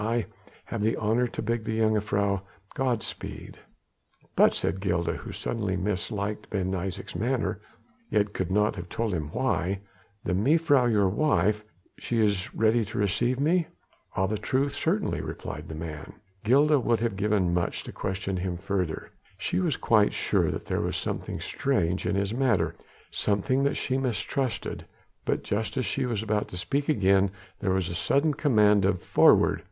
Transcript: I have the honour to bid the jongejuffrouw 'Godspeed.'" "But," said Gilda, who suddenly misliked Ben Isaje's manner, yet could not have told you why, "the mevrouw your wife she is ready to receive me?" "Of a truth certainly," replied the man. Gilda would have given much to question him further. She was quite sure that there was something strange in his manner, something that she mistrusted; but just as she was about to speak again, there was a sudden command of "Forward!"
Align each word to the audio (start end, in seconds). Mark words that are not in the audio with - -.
I 0.03 0.25
have 0.65 0.81
the 0.81 0.97
honour 0.97 1.27
to 1.27 1.43
bid 1.43 1.63
the 1.63 1.77
jongejuffrouw 1.77 2.41
'Godspeed.'" 2.73 3.59
"But," 4.35 4.55
said 4.55 4.79
Gilda, 4.79 5.13
who 5.13 5.31
suddenly 5.31 5.77
misliked 5.77 6.49
Ben 6.49 6.71
Isaje's 6.71 7.15
manner, 7.15 7.61
yet 8.09 8.33
could 8.33 8.49
not 8.49 8.75
have 8.77 8.89
told 8.89 9.13
you 9.13 9.19
why, 9.31 9.79
"the 10.23 10.33
mevrouw 10.33 10.87
your 10.89 11.07
wife 11.07 11.63
she 11.99 12.19
is 12.19 12.51
ready 12.55 12.83
to 12.83 12.97
receive 12.97 13.39
me?" 13.39 13.67
"Of 14.15 14.31
a 14.31 14.37
truth 14.39 14.73
certainly," 14.73 15.21
replied 15.21 15.67
the 15.69 15.75
man. 15.75 16.13
Gilda 16.43 16.79
would 16.79 17.01
have 17.01 17.15
given 17.15 17.53
much 17.53 17.83
to 17.83 17.91
question 17.91 18.37
him 18.37 18.57
further. 18.57 19.11
She 19.37 19.59
was 19.59 19.77
quite 19.77 20.13
sure 20.15 20.49
that 20.49 20.65
there 20.65 20.81
was 20.81 20.97
something 20.97 21.39
strange 21.39 22.07
in 22.07 22.15
his 22.15 22.33
manner, 22.33 22.73
something 23.11 23.61
that 23.65 23.77
she 23.77 23.99
mistrusted; 23.99 24.83
but 25.25 25.43
just 25.43 25.77
as 25.77 25.85
she 25.85 26.07
was 26.07 26.23
about 26.23 26.47
to 26.47 26.57
speak 26.57 26.89
again, 26.89 27.29
there 27.59 27.69
was 27.71 27.87
a 27.87 27.93
sudden 27.93 28.33
command 28.33 28.83
of 28.83 28.99
"Forward!" 29.03 29.59